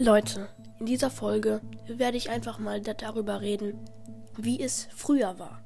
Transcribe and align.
Leute, 0.00 0.48
in 0.78 0.86
dieser 0.86 1.10
Folge 1.10 1.60
werde 1.88 2.16
ich 2.16 2.30
einfach 2.30 2.60
mal 2.60 2.80
darüber 2.80 3.40
reden, 3.40 3.84
wie 4.36 4.62
es 4.62 4.86
früher 4.94 5.40
war 5.40 5.60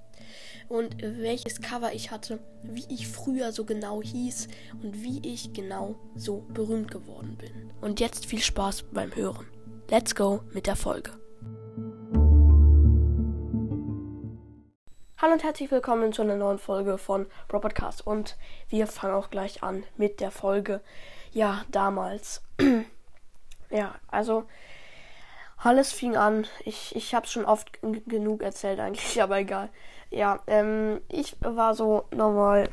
und 0.71 0.97
welches 1.03 1.61
Cover 1.61 1.93
ich 1.93 2.11
hatte, 2.11 2.39
wie 2.63 2.87
ich 2.89 3.09
früher 3.09 3.53
so 3.53 3.67
genau 3.67 4.01
hieß 4.03 4.49
und 4.83 5.03
wie 5.03 5.21
ich 5.23 5.53
genau 5.53 5.97
so 6.15 6.47
berühmt 6.49 6.91
geworden 6.91 7.37
bin. 7.37 7.71
Und 7.83 8.01
jetzt 8.01 8.25
viel 8.25 8.41
Spaß 8.41 8.85
beim 8.85 9.15
Hören. 9.15 9.47
Let's 9.91 10.15
go 10.15 10.41
mit 10.55 10.67
der 10.67 10.77
Folge. 10.77 11.11
Hallo 15.19 15.35
und 15.35 15.45
herzlich 15.45 15.71
willkommen 15.71 16.15
zu 16.15 16.23
einer 16.23 16.37
neuen 16.37 16.59
Folge 16.59 16.97
von 16.97 17.27
Pro 17.49 17.61
Podcast 17.61 18.07
und 18.07 18.39
wir 18.71 18.87
fangen 18.87 19.15
auch 19.15 19.29
gleich 19.29 19.63
an 19.63 19.85
mit 19.99 20.21
der 20.21 20.31
Folge. 20.31 20.81
Ja, 21.33 21.67
damals. 21.71 22.41
ja, 23.73 23.95
also 24.09 24.45
alles 25.57 25.93
fing 25.93 26.17
an. 26.17 26.47
Ich, 26.65 26.95
ich 26.95 27.15
habe 27.15 27.27
schon 27.27 27.45
oft 27.45 27.79
genug 28.07 28.43
erzählt 28.43 28.81
eigentlich, 28.81 29.23
aber 29.23 29.39
egal. 29.39 29.69
Ja, 30.11 30.41
ähm, 30.47 31.01
ich 31.09 31.37
war 31.41 31.75
so 31.75 32.05
normal 32.11 32.69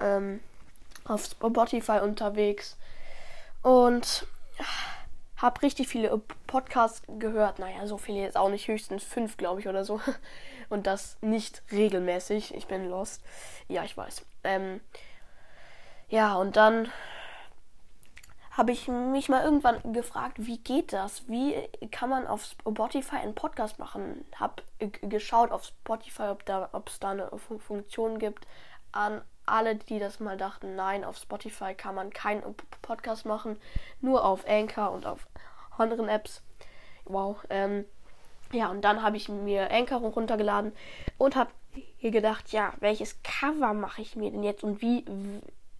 ähm, 0.00 0.40
auf 1.04 1.24
Spotify 1.24 2.00
unterwegs 2.02 2.76
und 3.62 4.26
habe 5.36 5.62
richtig 5.62 5.88
viele 5.88 6.20
Podcasts 6.46 7.02
gehört. 7.18 7.58
Naja, 7.58 7.86
so 7.86 7.98
viele 7.98 8.20
jetzt 8.20 8.36
auch 8.36 8.48
nicht, 8.48 8.68
höchstens 8.68 9.04
fünf, 9.04 9.36
glaube 9.36 9.60
ich, 9.60 9.68
oder 9.68 9.84
so. 9.84 10.00
Und 10.70 10.86
das 10.86 11.18
nicht 11.20 11.62
regelmäßig. 11.70 12.54
Ich 12.54 12.66
bin 12.66 12.88
lost. 12.88 13.22
Ja, 13.68 13.84
ich 13.84 13.94
weiß. 13.96 14.24
Ähm, 14.44 14.80
ja, 16.08 16.36
und 16.36 16.56
dann 16.56 16.90
habe 18.56 18.70
ich 18.70 18.86
mich 18.86 19.28
mal 19.28 19.44
irgendwann 19.44 19.92
gefragt, 19.92 20.36
wie 20.38 20.58
geht 20.58 20.92
das? 20.92 21.28
Wie 21.28 21.54
kann 21.90 22.08
man 22.08 22.26
auf 22.28 22.44
Spotify 22.44 23.16
einen 23.16 23.34
Podcast 23.34 23.80
machen? 23.80 24.24
Habe 24.36 24.62
geschaut 25.02 25.50
auf 25.50 25.64
Spotify, 25.64 26.28
ob 26.30 26.46
da, 26.46 26.68
ob 26.72 26.88
es 26.88 27.00
da 27.00 27.10
eine 27.10 27.30
Funktion 27.36 28.20
gibt. 28.20 28.46
An 28.92 29.22
alle, 29.44 29.74
die 29.74 29.98
das 29.98 30.20
mal 30.20 30.36
dachten, 30.36 30.76
nein, 30.76 31.04
auf 31.04 31.16
Spotify 31.16 31.74
kann 31.74 31.96
man 31.96 32.10
keinen 32.10 32.42
Podcast 32.80 33.26
machen, 33.26 33.56
nur 34.00 34.24
auf 34.24 34.48
Anchor 34.48 34.92
und 34.92 35.04
auf 35.04 35.26
anderen 35.76 36.08
Apps. 36.08 36.40
Wow. 37.06 37.38
Ähm, 37.50 37.84
ja, 38.52 38.70
und 38.70 38.82
dann 38.82 39.02
habe 39.02 39.16
ich 39.16 39.28
mir 39.28 39.72
Anchor 39.72 39.98
runtergeladen 39.98 40.72
und 41.18 41.34
habe 41.34 41.50
hier 41.96 42.12
gedacht, 42.12 42.52
ja, 42.52 42.72
welches 42.78 43.20
Cover 43.24 43.74
mache 43.74 44.00
ich 44.00 44.14
mir 44.14 44.30
denn 44.30 44.44
jetzt 44.44 44.62
und 44.62 44.80
wie 44.80 45.04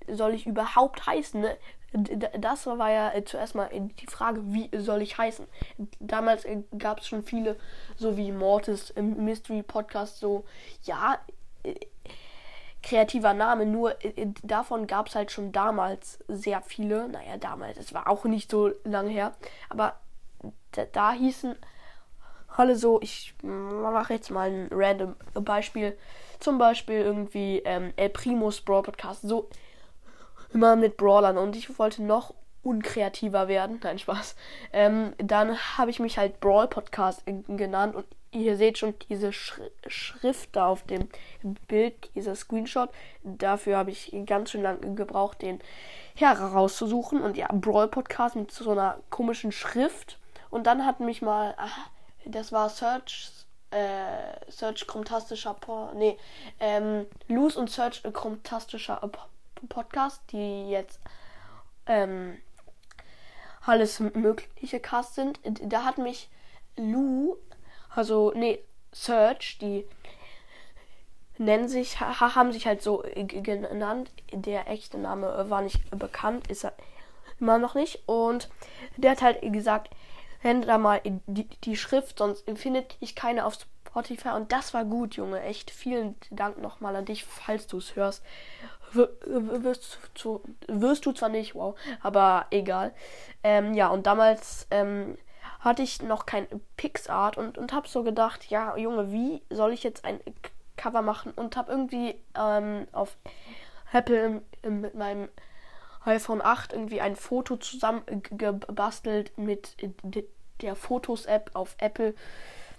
soll 0.08 0.34
ich 0.34 0.46
überhaupt 0.46 1.06
heißen? 1.06 1.40
Ne? 1.40 1.56
Das 2.38 2.66
war 2.66 2.90
ja 2.90 3.12
äh, 3.12 3.24
zuerst 3.24 3.54
mal 3.54 3.70
die 3.72 4.06
Frage, 4.06 4.42
wie 4.52 4.68
soll 4.76 5.02
ich 5.02 5.16
heißen? 5.16 5.46
Damals 6.00 6.44
äh, 6.44 6.62
gab 6.78 7.00
es 7.00 7.08
schon 7.08 7.22
viele, 7.22 7.56
so 7.96 8.16
wie 8.16 8.32
Mortis 8.32 8.90
im 8.90 9.24
Mystery 9.24 9.62
Podcast, 9.62 10.18
so, 10.18 10.44
ja, 10.82 11.18
äh, 11.62 11.74
kreativer 12.82 13.32
Name, 13.32 13.64
nur 13.64 13.96
davon 14.42 14.86
gab 14.86 15.08
es 15.08 15.14
halt 15.14 15.30
schon 15.30 15.52
damals 15.52 16.18
sehr 16.28 16.60
viele. 16.60 17.08
Naja, 17.08 17.38
damals, 17.38 17.78
es 17.78 17.94
war 17.94 18.08
auch 18.08 18.24
nicht 18.24 18.50
so 18.50 18.72
lange 18.84 19.10
her, 19.10 19.34
aber 19.70 19.94
da, 20.72 20.84
da 20.84 21.12
hießen 21.12 21.56
alle 22.56 22.76
so, 22.76 23.00
ich 23.00 23.34
mache 23.42 24.14
jetzt 24.14 24.30
mal 24.30 24.50
ein 24.50 24.68
random 24.70 25.16
Beispiel, 25.34 25.96
zum 26.40 26.58
Beispiel 26.58 26.96
irgendwie 26.96 27.60
ähm, 27.64 27.92
El 27.96 28.10
Primus 28.10 28.60
Brawl 28.60 28.82
Podcast, 28.82 29.22
so 29.22 29.48
immer 30.54 30.76
mit 30.76 30.96
Brawlern 30.96 31.36
und 31.36 31.56
ich 31.56 31.78
wollte 31.78 32.02
noch 32.02 32.32
unkreativer 32.62 33.48
werden. 33.48 33.78
Nein, 33.82 33.98
Spaß. 33.98 34.36
Ähm, 34.72 35.12
dann 35.18 35.58
habe 35.76 35.90
ich 35.90 36.00
mich 36.00 36.18
halt 36.18 36.40
Brawl 36.40 36.68
Podcast 36.68 37.22
genannt 37.26 37.94
und 37.94 38.06
ihr 38.30 38.56
seht 38.56 38.78
schon 38.78 38.94
diese 39.08 39.32
Sch 39.32 39.60
Schrift 39.86 40.56
da 40.56 40.66
auf 40.66 40.82
dem 40.84 41.08
Bild, 41.68 42.10
dieser 42.14 42.34
Screenshot. 42.34 42.90
Dafür 43.22 43.76
habe 43.76 43.90
ich 43.90 44.14
ganz 44.26 44.50
schön 44.50 44.62
lange 44.62 44.94
gebraucht, 44.94 45.42
den 45.42 45.60
herauszusuchen. 46.14 47.20
Und 47.20 47.36
ja, 47.36 47.48
Brawl 47.52 47.88
Podcast 47.88 48.36
mit 48.36 48.50
so 48.50 48.70
einer 48.70 48.98
komischen 49.10 49.52
Schrift. 49.52 50.18
Und 50.50 50.66
dann 50.66 50.86
hat 50.86 51.00
mich 51.00 51.22
mal, 51.22 51.54
ach, 51.56 51.90
das 52.24 52.50
war 52.50 52.68
Search, 52.70 53.30
äh, 53.70 54.50
Search 54.50 54.86
Chromtastischer, 54.86 55.56
nee, 55.94 56.16
ähm, 56.60 57.06
Loose 57.28 57.58
und 57.58 57.70
Search 57.70 58.02
Chromtastischer 58.12 59.02
Podcast, 59.68 60.22
die 60.32 60.68
jetzt 60.70 61.00
ähm, 61.86 62.38
alles 63.62 64.00
mögliche 64.00 64.80
Cast 64.80 65.14
sind. 65.14 65.40
Da 65.44 65.84
hat 65.84 65.98
mich 65.98 66.28
Lou, 66.76 67.36
also 67.94 68.32
nee, 68.34 68.64
Search, 68.92 69.58
die 69.58 69.86
nennen 71.38 71.68
sich, 71.68 72.00
haben 72.00 72.52
sich 72.52 72.66
halt 72.66 72.82
so 72.82 73.04
genannt. 73.14 74.10
Der 74.32 74.68
echte 74.68 74.98
Name 74.98 75.50
war 75.50 75.62
nicht 75.62 75.90
bekannt, 75.90 76.48
ist 76.48 76.64
er 76.64 76.74
immer 77.40 77.58
noch 77.58 77.74
nicht. 77.74 78.08
Und 78.08 78.48
der 78.96 79.12
hat 79.12 79.22
halt 79.22 79.52
gesagt, 79.52 79.90
ändert 80.42 80.68
da 80.68 80.78
mal 80.78 81.00
die, 81.04 81.48
die 81.48 81.76
Schrift, 81.76 82.18
sonst 82.18 82.48
findet 82.56 82.96
ich 83.00 83.16
keine 83.16 83.46
auf 83.46 83.54
Spotify. 83.54 84.30
Und 84.30 84.52
das 84.52 84.74
war 84.74 84.84
gut, 84.84 85.14
Junge. 85.14 85.40
Echt 85.42 85.70
vielen 85.70 86.16
Dank 86.30 86.58
nochmal 86.58 86.94
an 86.96 87.06
dich, 87.06 87.24
falls 87.24 87.66
du 87.66 87.78
es 87.78 87.96
hörst 87.96 88.22
wirst 88.94 89.98
du, 90.22 90.42
wirst 90.68 91.06
du 91.06 91.12
zwar 91.12 91.28
nicht, 91.28 91.54
wow, 91.54 91.74
aber 92.02 92.46
egal. 92.50 92.92
Ähm, 93.42 93.74
ja, 93.74 93.88
und 93.88 94.06
damals 94.06 94.66
ähm, 94.70 95.18
hatte 95.60 95.82
ich 95.82 96.02
noch 96.02 96.26
kein 96.26 96.46
Pixart 96.76 97.38
und, 97.38 97.58
und 97.58 97.72
habe 97.72 97.88
so 97.88 98.02
gedacht, 98.02 98.50
ja, 98.50 98.76
Junge, 98.76 99.12
wie 99.12 99.42
soll 99.50 99.72
ich 99.72 99.82
jetzt 99.82 100.04
ein 100.04 100.20
Cover 100.76 101.02
machen? 101.02 101.32
Und 101.32 101.56
habe 101.56 101.72
irgendwie 101.72 102.14
ähm, 102.36 102.86
auf 102.92 103.16
Apple 103.92 104.42
mit 104.62 104.94
meinem 104.94 105.28
iPhone 106.04 106.42
8 106.42 106.72
irgendwie 106.72 107.00
ein 107.00 107.16
Foto 107.16 107.56
zusammengebastelt 107.56 109.36
mit 109.38 109.76
der 110.60 110.76
Fotos-App 110.76 111.50
auf 111.54 111.76
Apple. 111.78 112.14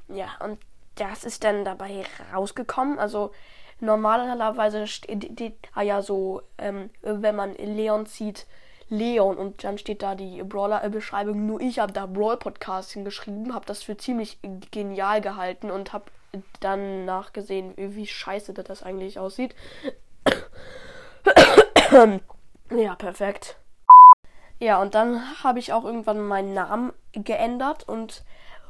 Ja, 0.07 0.27
und 0.43 0.59
das 0.95 1.23
ist 1.23 1.43
dann 1.43 1.65
dabei 1.65 2.05
rausgekommen. 2.33 2.99
Also 2.99 3.31
normalerweise 3.79 4.87
steht 4.87 5.53
da 5.75 5.81
ja 5.81 6.01
so, 6.01 6.41
ähm, 6.57 6.89
wenn 7.01 7.35
man 7.35 7.53
Leon 7.55 8.05
sieht, 8.05 8.45
Leon 8.89 9.37
und 9.37 9.63
dann 9.63 9.77
steht 9.77 10.03
da 10.03 10.15
die 10.15 10.43
Brawler-Beschreibung. 10.43 11.45
Nur 11.45 11.59
ich 11.59 11.79
habe 11.79 11.91
da 11.91 12.05
Brawl-Podcast 12.05 12.91
hingeschrieben, 12.91 13.53
habe 13.53 13.65
das 13.65 13.83
für 13.83 13.97
ziemlich 13.97 14.37
genial 14.71 15.21
gehalten 15.21 15.71
und 15.71 15.93
habe 15.93 16.05
dann 16.59 17.05
nachgesehen, 17.05 17.73
wie 17.77 18.05
scheiße 18.05 18.53
das 18.53 18.83
eigentlich 18.83 19.17
aussieht. 19.19 19.55
ja, 22.69 22.95
perfekt. 22.95 23.57
Ja, 24.59 24.81
und 24.81 24.95
dann 24.95 25.21
habe 25.43 25.59
ich 25.59 25.73
auch 25.73 25.83
irgendwann 25.83 26.25
meinen 26.25 26.53
Namen 26.53 26.93
geändert 27.13 27.87
und 27.87 28.23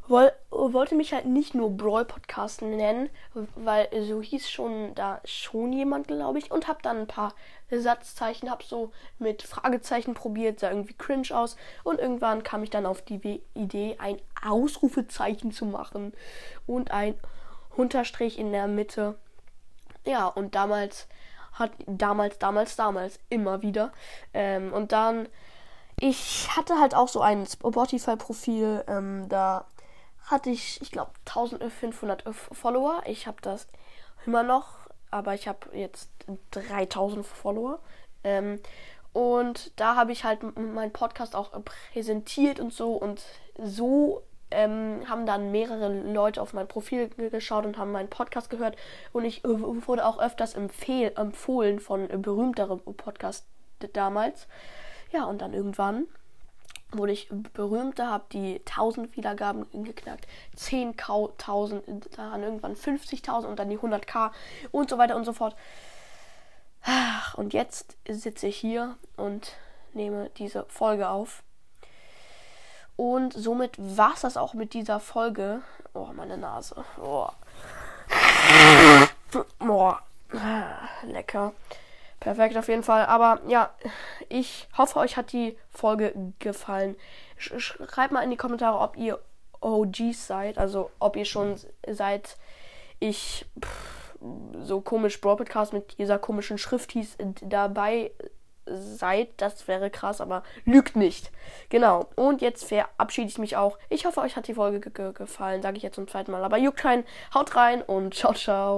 woll, 0.08 0.32
wollte 0.50 0.94
mich 0.94 1.12
halt 1.12 1.26
nicht 1.26 1.54
nur 1.54 1.70
Brawl 1.70 2.04
Podcast 2.04 2.62
nennen, 2.62 3.10
weil 3.54 3.88
so 4.04 4.22
hieß 4.22 4.48
schon 4.48 4.94
da 4.94 5.20
schon 5.24 5.72
jemand, 5.72 6.08
glaube 6.08 6.38
ich, 6.38 6.50
und 6.50 6.68
habe 6.68 6.78
dann 6.82 6.98
ein 6.98 7.06
paar 7.06 7.34
Satzzeichen, 7.70 8.50
habe 8.50 8.64
so 8.64 8.92
mit 9.18 9.42
Fragezeichen 9.42 10.14
probiert, 10.14 10.60
sah 10.60 10.70
irgendwie 10.70 10.94
cringe 10.94 11.28
aus 11.32 11.56
und 11.82 11.98
irgendwann 11.98 12.42
kam 12.42 12.62
ich 12.62 12.70
dann 12.70 12.86
auf 12.86 13.02
die 13.02 13.42
Idee, 13.54 13.96
ein 13.98 14.18
Ausrufezeichen 14.44 15.52
zu 15.52 15.64
machen 15.64 16.12
und 16.66 16.90
ein 16.90 17.14
Unterstrich 17.76 18.38
in 18.38 18.52
der 18.52 18.68
Mitte. 18.68 19.16
Ja, 20.04 20.28
und 20.28 20.54
damals 20.54 21.08
hat 21.52 21.72
damals, 21.86 22.38
damals, 22.38 22.76
damals 22.76 23.18
immer 23.28 23.62
wieder 23.62 23.92
ähm, 24.34 24.72
und 24.72 24.92
dann 24.92 25.28
ich 25.98 26.54
hatte 26.54 26.78
halt 26.78 26.94
auch 26.94 27.08
so 27.08 27.22
ein 27.22 27.46
Spotify-Profil, 27.46 28.84
ähm, 28.86 29.30
da 29.30 29.64
hatte 30.26 30.50
ich, 30.50 30.80
ich 30.82 30.90
glaube, 30.90 31.12
1500 31.26 32.24
Follower. 32.34 33.02
Ich 33.06 33.26
habe 33.26 33.38
das 33.40 33.68
immer 34.26 34.42
noch, 34.42 34.76
aber 35.10 35.34
ich 35.34 35.48
habe 35.48 35.76
jetzt 35.76 36.10
3000 36.50 37.24
Follower. 37.24 37.78
Ähm, 38.24 38.60
und 39.12 39.72
da 39.80 39.96
habe 39.96 40.12
ich 40.12 40.24
halt 40.24 40.42
meinen 40.58 40.92
Podcast 40.92 41.34
auch 41.34 41.52
präsentiert 41.64 42.60
und 42.60 42.72
so. 42.72 42.92
Und 42.92 43.22
so 43.56 44.22
ähm, 44.50 45.08
haben 45.08 45.26
dann 45.26 45.52
mehrere 45.52 45.88
Leute 45.88 46.42
auf 46.42 46.52
mein 46.52 46.68
Profil 46.68 47.08
geschaut 47.08 47.64
und 47.64 47.78
haben 47.78 47.92
meinen 47.92 48.10
Podcast 48.10 48.50
gehört. 48.50 48.76
Und 49.12 49.24
ich 49.24 49.42
wurde 49.44 50.04
auch 50.04 50.18
öfters 50.18 50.54
empfohlen 50.54 51.80
von 51.80 52.08
berühmteren 52.20 52.80
Podcasts 52.80 53.46
damals. 53.92 54.48
Ja, 55.12 55.24
und 55.24 55.40
dann 55.40 55.54
irgendwann 55.54 56.06
wurde 56.92 57.12
ich 57.12 57.28
berühmter, 57.30 58.08
habe 58.08 58.24
die 58.32 58.60
1000 58.60 59.16
Wiedergaben 59.16 59.66
geknackt, 59.84 60.26
10.000, 60.56 62.16
dann 62.16 62.42
irgendwann 62.42 62.74
50.000 62.74 63.44
und 63.44 63.58
dann 63.58 63.68
die 63.68 63.78
100k 63.78 64.30
und 64.70 64.90
so 64.90 64.98
weiter 64.98 65.16
und 65.16 65.24
so 65.24 65.32
fort. 65.32 65.56
Und 67.34 67.52
jetzt 67.52 67.96
sitze 68.08 68.46
ich 68.46 68.56
hier 68.56 68.96
und 69.16 69.56
nehme 69.92 70.30
diese 70.36 70.64
Folge 70.68 71.08
auf. 71.08 71.42
Und 72.96 73.34
somit 73.34 73.74
war 73.78 74.14
es 74.14 74.22
das 74.22 74.36
auch 74.36 74.54
mit 74.54 74.72
dieser 74.72 75.00
Folge. 75.00 75.62
Oh, 75.92 76.08
meine 76.14 76.38
Nase. 76.38 76.84
Oh. 77.02 77.28
oh. 79.60 79.94
Lecker. 81.02 81.52
Perfekt 82.20 82.56
auf 82.56 82.68
jeden 82.68 82.82
Fall. 82.82 83.06
Aber 83.06 83.40
ja, 83.46 83.70
ich 84.28 84.68
hoffe, 84.76 84.98
euch 84.98 85.16
hat 85.16 85.32
die 85.32 85.56
Folge 85.70 86.14
gefallen. 86.38 86.96
Sch 87.36 87.52
schreibt 87.58 88.12
mal 88.12 88.22
in 88.22 88.30
die 88.30 88.36
Kommentare, 88.36 88.78
ob 88.78 88.96
ihr 88.96 89.20
OGs 89.60 90.26
seid. 90.26 90.58
Also 90.58 90.90
ob 90.98 91.16
ihr 91.16 91.24
schon 91.24 91.56
seit 91.86 92.36
ich 92.98 93.44
pff, 93.60 94.14
so 94.60 94.80
komisch 94.80 95.20
Broadcast 95.20 95.72
mit 95.72 95.98
dieser 95.98 96.18
komischen 96.18 96.58
Schrift 96.58 96.92
hieß 96.92 97.18
dabei 97.42 98.12
seid. 98.66 99.28
Das 99.36 99.68
wäre 99.68 99.90
krass, 99.90 100.20
aber 100.20 100.42
lügt 100.64 100.96
nicht. 100.96 101.30
Genau. 101.68 102.08
Und 102.16 102.42
jetzt 102.42 102.64
verabschiede 102.64 103.28
ich 103.28 103.38
mich 103.38 103.56
auch. 103.56 103.78
Ich 103.88 104.06
hoffe, 104.06 104.20
euch 104.20 104.36
hat 104.36 104.48
die 104.48 104.54
Folge 104.54 104.80
ge 104.80 105.12
gefallen. 105.12 105.62
Sage 105.62 105.76
ich 105.76 105.82
jetzt 105.82 105.94
zum 105.94 106.08
zweiten 106.08 106.32
Mal. 106.32 106.44
Aber 106.44 106.58
juckt 106.58 106.78
keinen. 106.78 107.04
Haut 107.34 107.54
rein 107.56 107.82
und 107.82 108.14
ciao, 108.14 108.34
ciao. 108.34 108.74